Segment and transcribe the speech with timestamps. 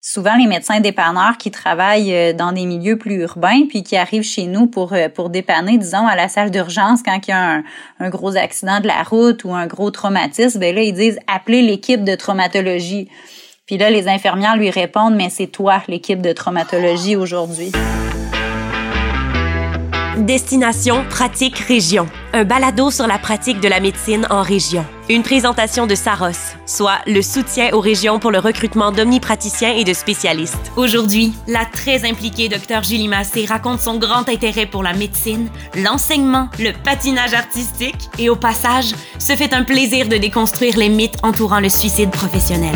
[0.00, 4.22] souvent les médecins dépanneurs qui travaillent euh, dans des milieux plus urbains puis qui arrivent
[4.22, 7.62] chez nous pour euh, pour dépanner disons à la salle d'urgence quand il y a
[7.98, 11.60] un, gros accident de la route ou un gros traumatisme ben là ils disent appelez
[11.60, 13.08] l'équipe de traumatologie
[13.66, 17.70] puis là les infirmières lui répondent mais c'est toi l'équipe de traumatologie aujourd'hui
[20.18, 24.84] Destination Pratique Région, un balado sur la pratique de la médecine en région.
[25.08, 29.92] Une présentation de Saros, soit le soutien aux régions pour le recrutement d'omnipraticiens et de
[29.92, 30.72] spécialistes.
[30.76, 36.48] Aujourd'hui, la très impliquée Dr Julie Massé raconte son grand intérêt pour la médecine, l'enseignement,
[36.58, 41.60] le patinage artistique et au passage, se fait un plaisir de déconstruire les mythes entourant
[41.60, 42.74] le suicide professionnel.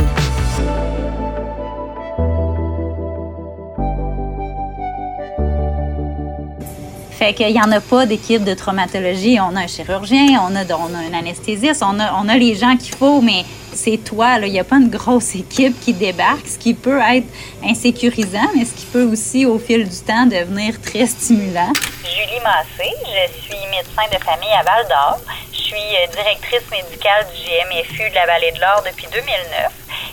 [7.25, 9.39] Fait qu'il n'y en a pas d'équipe de traumatologie.
[9.41, 12.55] On a un chirurgien, on a, on a un anesthésiste, on a, on a les
[12.55, 14.37] gens qu'il faut, mais c'est toi.
[14.43, 17.27] Il n'y a pas une grosse équipe qui débarque, ce qui peut être
[17.65, 21.73] insécurisant, mais ce qui peut aussi, au fil du temps, devenir très stimulant.
[22.05, 25.19] Julie Massé, je suis médecin de famille à Val d'Or.
[25.51, 29.73] Je suis euh, directrice médicale du GMFU de la Vallée de l'Or depuis 2009.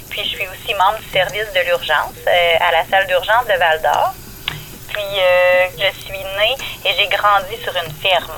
[0.09, 3.59] Puis je suis aussi membre du service de l'urgence euh, à la salle d'urgence de
[3.59, 4.13] Val d'Or.
[4.93, 8.37] Puis euh, je suis née et j'ai grandi sur une ferme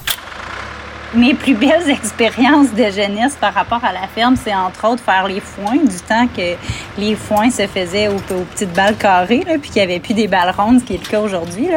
[1.15, 5.27] mes plus belles expériences de jeunesse par rapport à la ferme, c'est entre autres faire
[5.27, 6.55] les foins, du temps que
[6.97, 10.53] les foins se faisaient aux, petites balles carrées, puis qu'il n'y avait plus des balles
[10.57, 11.69] rondes, ce qui est le cas aujourd'hui.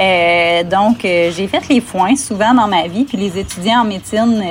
[0.00, 3.84] Euh, donc, euh, j'ai fait les foins souvent dans ma vie, puis les étudiants en
[3.84, 4.42] médecine,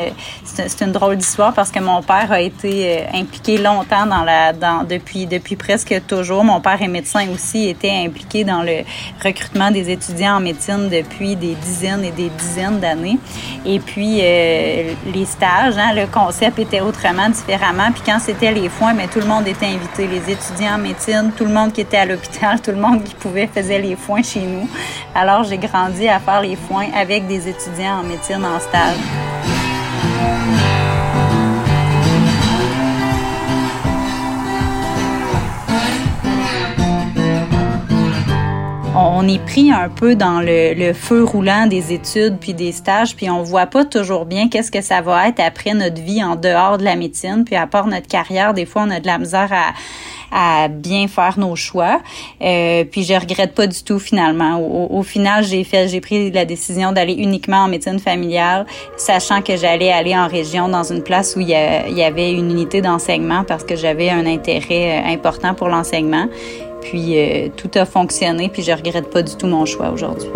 [0.56, 5.56] c'est une drôle d'histoire parce que mon père a été impliqué longtemps dans la, depuis
[5.56, 6.44] presque toujours.
[6.44, 8.84] Mon père est médecin aussi, était impliqué dans le
[9.24, 13.18] recrutement des étudiants en médecine depuis des dizaines et des dizaines d'années.
[13.66, 17.92] Et puis, euh, les stages, hein, le concept était autrement, différemment.
[17.92, 20.08] Puis quand c'était les foins, mais tout le monde était invité.
[20.08, 23.16] Les étudiants en médecine, tout le monde qui était à l'hôpital, tout le monde qui
[23.16, 24.68] pouvait faisait les foins chez nous.
[25.16, 29.29] Alors j'ai grandi à faire les foins avec des étudiants en médecine en stage.
[39.12, 43.30] On est pris un peu dans le, feu roulant des études puis des stages, puis
[43.30, 46.78] on voit pas toujours bien qu'est-ce que ça va être après notre vie en dehors
[46.78, 49.52] de la médecine, puis à part notre carrière, des fois on a de la misère
[49.52, 49.74] à
[50.32, 52.02] à bien faire nos choix.
[52.42, 54.60] Euh, puis je regrette pas du tout finalement.
[54.60, 58.66] Au, final, j'ai fait, j'ai pris la décision d'aller uniquement en médecine familiale,
[58.98, 62.82] sachant que j'allais aller en région dans une place où il y, avait une unité
[62.82, 66.28] d'enseignement parce que j'avais un intérêt euh, important pour l'enseignement.
[66.82, 70.30] Puis euh, tout a fonctionné, puis je regrette pas du tout mon choix aujourd'hui.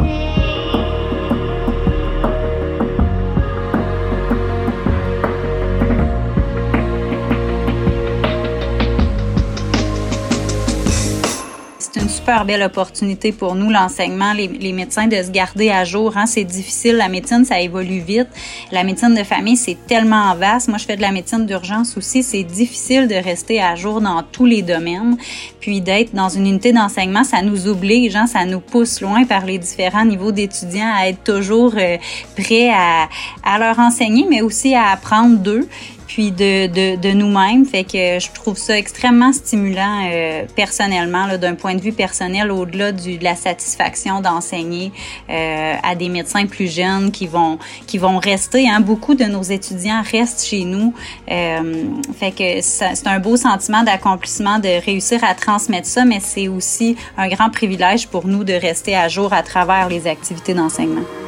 [12.24, 16.16] Super belle opportunité pour nous, l'enseignement, les, médecins, de se garder à jour.
[16.16, 16.26] Hein.
[16.26, 16.96] C'est difficile.
[16.96, 18.30] La médecine, ça évolue vite.
[18.72, 20.70] La médecine de famille, c'est tellement vaste.
[20.70, 22.24] Moi, je fais de la médecine d'urgence aussi.
[22.24, 25.18] C'est difficile de rester à jour dans tous les domaines.
[25.60, 29.46] Puis d'être dans une unité d'enseignement, ça nous oblige, hein, ça nous pousse loin par
[29.46, 31.98] les différents niveaux d'étudiants à être toujours euh,
[32.38, 33.10] prêts à,
[33.44, 35.68] à leur enseigner, mais aussi à apprendre d'eux
[36.13, 37.66] puis de, nous-mêmes.
[37.66, 42.91] Fait que je trouve ça extrêmement stimulant euh, personnellement, d'un point de vue personnel, au-delà
[42.91, 44.91] de la satisfaction d'enseigner
[45.31, 47.57] euh, à des médecins plus jeunes qui vont
[47.88, 48.69] qui vont rester.
[48.69, 48.79] Hein.
[48.79, 50.94] Beaucoup de nos étudiants restent chez nous.
[51.31, 51.85] Euh,
[52.19, 56.95] fait que c'est un beau sentiment d'accomplissement de réussir à transmettre ça, mais c'est aussi
[57.18, 61.23] un grand privilège pour nous de rester à jour à travers les activités d'enseignement.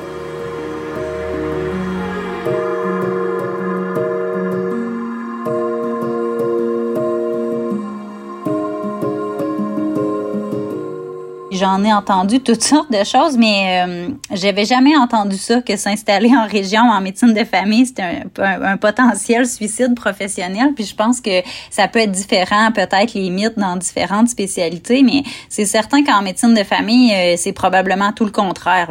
[11.76, 16.32] J'en ai entendu toutes sortes de choses, mais euh, j'avais jamais entendu ça que s'installer
[16.34, 18.02] en région en médecine de famille, c'est
[18.42, 20.74] un, potentiel suicide professionnel.
[20.74, 25.66] Puis je pense que ça peut être différent, peut-être les dans différentes spécialités, mais c'est
[25.66, 28.90] certain qu'en médecine de famille, euh, c'est probablement tout le contraire.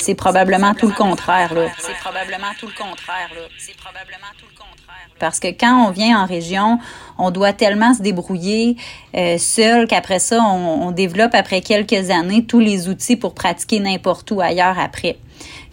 [0.00, 1.50] C'est probablement tout le contraire.
[1.78, 3.28] C'est probablement tout le contraire.
[3.58, 5.08] C'est probablement tout le contraire.
[5.18, 6.78] Parce que quand on vient en région,
[7.18, 8.76] on doit tellement se débrouiller
[9.14, 13.80] euh, seul qu'après ça, on, on développe après quelques années tous les outils pour pratiquer
[13.80, 15.16] n'importe où ailleurs après.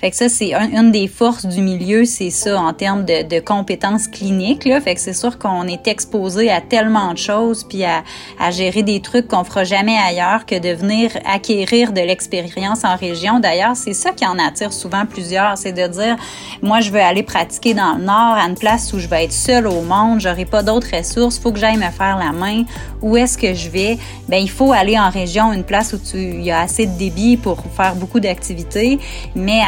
[0.04, 4.10] Fait que ça, c'est une des forces du milieu, c'est ça en termes de, compétences
[4.10, 4.66] cliniques.
[4.66, 4.82] Là.
[4.82, 8.04] Fait que c'est sûr qu'on est exposé à tellement de choses, puis à,
[8.52, 13.40] gérer des trucs qu'on fera jamais ailleurs que de venir acquérir de l'expérience en région.
[13.40, 16.18] D'ailleurs, c'est ça qui en attire souvent plusieurs, c'est de dire,
[16.62, 19.32] moi, je veux aller pratiquer dans le Nord, à une place où je vais être
[19.32, 22.66] seule au monde, j'aurai pas d'autres ressources, faut que j'aille me faire la main.
[23.02, 23.98] Où est-ce que je vais?
[24.28, 26.98] Ben, il faut aller en région, une place où tu, il y a assez de
[26.98, 29.00] débit pour faire beaucoup d'activités,
[29.34, 29.62] mais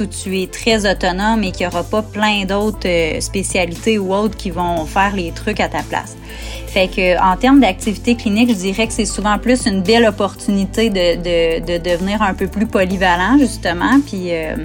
[0.00, 4.14] où tu es très autonome et qu'il n'y aura pas plein d'autres euh, spécialités ou
[4.14, 6.16] autres qui vont faire les trucs à ta place.
[6.74, 10.90] Fait que en termes d'activité clinique, je dirais que c'est souvent plus une belle opportunité
[10.90, 14.56] de, de, de, devenir un peu plus polyvalent justement, puis euh,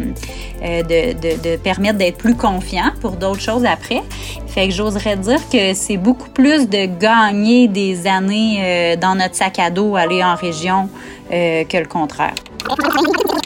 [0.64, 4.02] euh, de, de, de, permettre d'être plus confiant pour d'autres choses après.
[4.48, 9.36] Fait que j'oserais dire que c'est beaucoup plus de gagner des années euh, dans notre
[9.36, 10.90] sac à dos, aller en région,
[11.30, 12.34] que le contraire.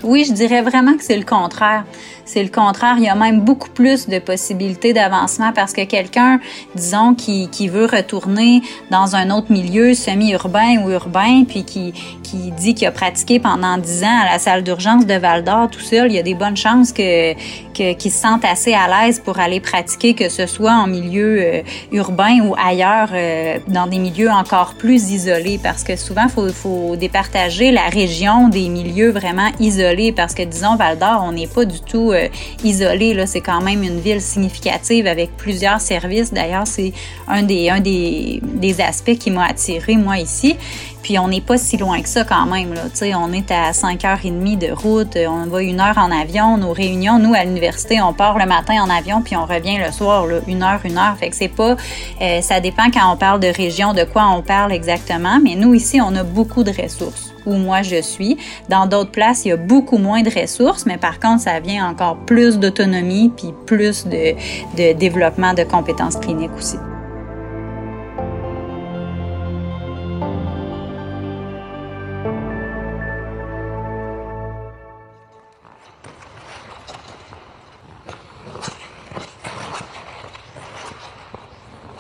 [0.04, 1.86] Oui, je dirais vraiment que c'est le contraire.
[2.26, 2.96] C'est le contraire.
[2.98, 6.40] Il y a même beaucoup plus de possibilités d'avancement parce que quelqu'un,
[6.76, 8.62] disons, qui, qui veut retourner
[8.92, 13.78] dans un autre milieu semi-urbain ou urbain, puis qui, qui dit qu'il a pratiqué pendant
[13.78, 16.36] dix ans à la salle d'urgence de Val d'Or tout seul, il y a des
[16.36, 17.34] bonnes chances que
[17.74, 21.62] qu'il se sente assez à l'aise pour aller pratiquer, que ce soit en milieu euh,
[21.92, 26.96] urbain ou ailleurs, euh, dans des milieux encore plus isolés, parce que souvent, faut, faut
[26.96, 31.66] départager la région des milieux vraiment isolés, parce que disons Val d'Or, on n'est pas
[31.66, 32.28] du tout euh,
[32.64, 33.14] isolé.
[33.14, 36.32] Là, c'est quand même une ville significative avec plusieurs services.
[36.32, 36.94] D'ailleurs, c'est
[37.28, 40.56] un des un des, des aspects qui m'a attiré moi ici.
[41.04, 42.74] Puis on n'est pas si loin que ça quand même.
[42.74, 42.82] Là.
[43.18, 46.58] on est à 5h30 de route, on va une heure en avion.
[46.58, 49.92] Nos réunions, nous, à l'université, on part le matin en avion, puis on revient le
[49.92, 51.16] soir, là, une heure, une heure.
[51.20, 51.76] Fait que c'est pas...
[52.22, 55.40] Euh, ça dépend quand on parle de région, de quoi on parle exactement.
[55.44, 58.38] Mais nous, ici, on a beaucoup de ressources où moi je suis.
[58.70, 61.90] Dans d'autres places, il y a beaucoup moins de ressources, mais par contre, ça vient
[61.90, 64.34] encore plus d'autonomie puis plus de,
[64.78, 66.78] de développement de compétences cliniques aussi.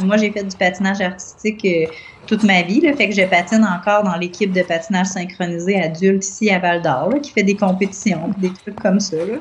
[0.04, 1.86] Moi, j'ai fait du patinage artistique euh,
[2.28, 2.82] toute ma vie.
[2.82, 6.82] Là, fait que je patine encore dans l'équipe de patinage synchronisé adulte ici à Val
[6.82, 9.18] d'Or, qui fait des compétitions, des trucs comme ça.
[9.18, 9.38] Là.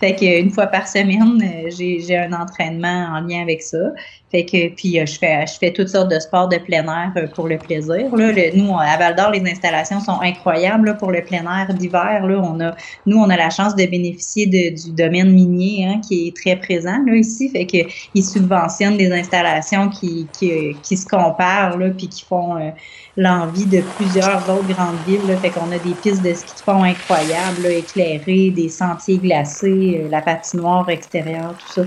[0.00, 3.78] Fait qu'une fois par semaine, euh, j'ai un entraînement en lien avec ça.
[4.32, 7.12] Fait que puis euh, je fais je fais toutes sortes de sports de plein air
[7.16, 8.14] euh, pour le plaisir.
[8.16, 12.26] Là, nous à Val d'Or, les installations sont incroyables là, pour le plein air d'hiver.
[12.26, 12.74] Là, on a
[13.06, 16.56] nous on a la chance de bénéficier de, du domaine minier hein, qui est très
[16.56, 17.48] présent là ici.
[17.50, 17.78] Fait que
[18.14, 22.58] ils subventionnent des installations qui qui, qui se comparent là puis qui font
[23.16, 25.26] l'envie de plusieurs autres grandes villes.
[25.26, 25.38] Là.
[25.38, 30.02] Fait qu'on a des pistes de ski de fond incroyables, là, éclairées, des sentiers glacés,
[30.04, 31.82] euh, la patinoire extérieure, tout ça.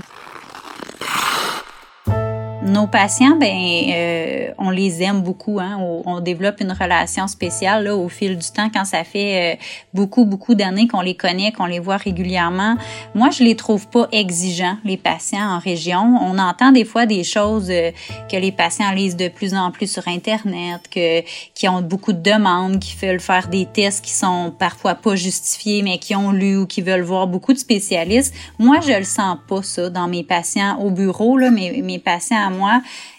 [2.76, 3.56] Nos patients, ben,
[3.88, 5.60] euh, on les aime beaucoup.
[5.60, 5.78] Hein?
[6.04, 9.56] On, développe une relation spéciale au fil du temps quand ça fait euh,
[9.94, 12.76] beaucoup, beaucoup d'années qu'on les connaît, qu'on les voit régulièrement.
[13.14, 16.18] Moi, je les trouve pas exigeants, les patients en région.
[16.20, 17.92] On entend des fois des choses euh,
[18.30, 21.22] que les patients lisent de plus en plus sur Internet, que
[21.54, 25.80] qui ont beaucoup de demandes, qui veulent faire des tests qui sont parfois pas justifiés,
[25.80, 28.34] mais qui ont lu ou qui veulent voir beaucoup de spécialistes.
[28.58, 31.38] Moi, je le sens pas ça dans mes patients au bureau.
[31.38, 32.65] Là, mes, mes patients à moi,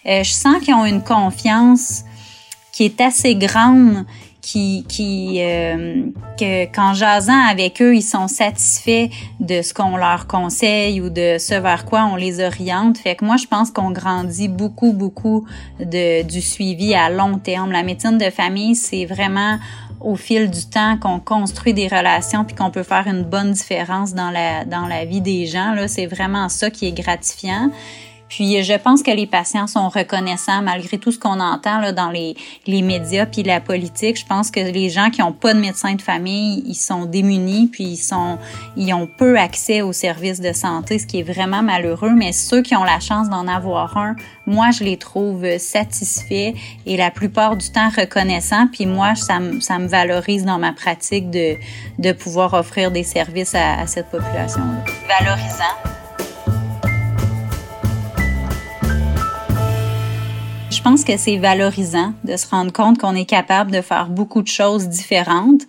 [0.06, 2.04] euh, je sens qu'ils ont une confiance
[2.72, 4.06] qui est assez grande,
[4.42, 6.06] qui, euh,
[6.40, 9.10] que qu'en jasant avec eux, ils sont satisfaits
[9.40, 12.98] de ce qu'on leur conseille ou de ce vers quoi on les oriente.
[12.98, 15.46] Fait que moi, je pense qu'on grandit beaucoup, beaucoup
[15.80, 17.72] du suivi à long terme.
[17.72, 19.58] La médecine de famille, c'est vraiment
[20.00, 24.14] au fil du temps qu'on construit des relations puis qu'on peut faire une bonne différence
[24.14, 27.72] dans la dans la vie des gens c'est vraiment ça qui est gratifiant
[28.30, 32.10] puis je pense que les patients sont reconnaissants malgré tout ce qu'on entend là, dans
[32.10, 34.18] les, les médias puis la politique.
[34.18, 37.68] Je pense que les gens qui ont pas de médecin de famille, ils sont démunis
[37.68, 38.38] puis ils sont
[38.76, 42.14] ils ont peu accès aux services de santé, ce qui est vraiment malheureux.
[42.16, 44.16] Mais ceux qui ont la chance d'en avoir un,
[44.46, 46.54] moi je les trouve satisfaits
[46.86, 48.68] et la plupart du temps reconnaissants.
[48.72, 51.56] Puis moi ça, ça me valorise dans ma pratique de,
[52.00, 54.62] de pouvoir offrir des services à, à cette population.
[54.62, 55.20] -là.
[55.20, 56.07] Valorisant
[60.90, 64.48] pense que c'est valorisant de se rendre compte qu'on est capable de faire beaucoup de
[64.48, 65.64] choses différentes.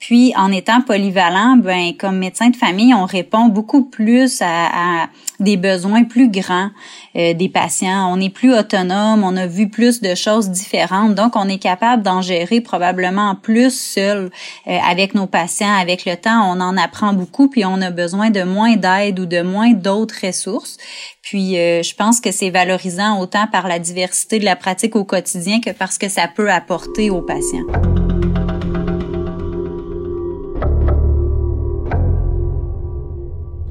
[0.00, 5.08] Puis, en étant polyvalent, ben, comme médecin de famille, on répond beaucoup plus à,
[5.40, 6.70] des besoins plus grands
[7.16, 8.10] euh, des patients.
[8.10, 12.02] On est plus autonome, on a vu plus de choses différentes, donc on est capable
[12.02, 14.30] d'en gérer probablement plus seul
[14.66, 15.78] euh, avec nos patients.
[15.78, 19.26] Avec le temps, on en apprend beaucoup, puis on a besoin de moins d'aide ou
[19.26, 20.78] de moins d'autres ressources.
[21.22, 25.04] Puis euh, je pense que c'est valorisant autant par la diversité de la pratique au
[25.04, 27.66] quotidien que parce que ça peut apporter aux patients.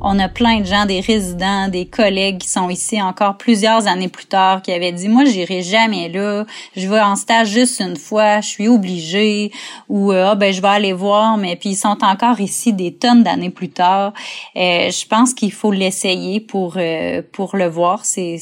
[0.02, 4.08] On a plein de gens, des résidents, des collègues qui sont ici encore plusieurs années
[4.08, 7.98] plus tard, qui avaient dit, moi, j'irai jamais là, je vais en stage juste une
[7.98, 9.52] fois, je suis obligée,
[9.88, 12.94] ou euh, ah ben je vais aller voir, mais puis ils sont encore ici des
[12.94, 14.14] tonnes d'années plus tard.
[14.56, 18.06] Euh, je pense qu'il faut l'essayer pour euh, pour le voir.
[18.06, 18.38] C'est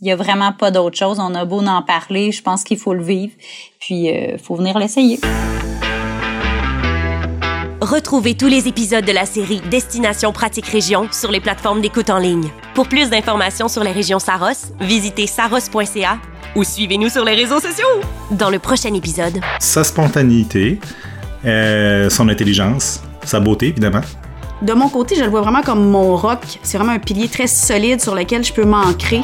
[0.00, 1.18] il y a vraiment pas d'autre chose.
[1.20, 3.32] On a beau en parler, je pense qu'il faut le vivre,
[3.80, 5.18] puis il faut venir l'essayer.
[7.88, 12.18] Retrouvez tous les épisodes de la série Destination Pratique Région sur les plateformes d'écoute en
[12.18, 12.46] ligne.
[12.74, 16.18] Pour plus d'informations sur les régions Saros, visitez saros.ca
[16.54, 17.86] ou suivez-nous sur les réseaux sociaux.
[18.30, 20.78] Dans le prochain épisode, sa spontanéité,
[21.46, 24.02] euh, son intelligence, sa beauté évidemment.
[24.60, 26.40] De mon côté, je le vois vraiment comme mon rock.
[26.62, 29.22] C'est vraiment un pilier très solide sur lequel je peux m'ancrer.